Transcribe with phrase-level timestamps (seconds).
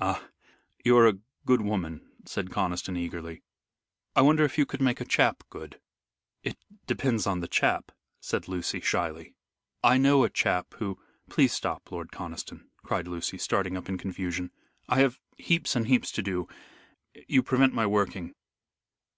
[0.00, 0.28] "Ah,
[0.82, 3.42] you are a good woman," said Conniston, eagerly.
[4.16, 5.78] "I wonder if you could make a chap good?"
[6.42, 9.34] "It depends upon the chap," said Lucy, shyly.
[9.82, 14.52] "I know a chap who" "Please stop, Lord Conniston," cried Lucy, starting up in confusion.
[14.88, 16.48] "I have heaps and heaps to do.
[17.28, 18.32] You prevent my working."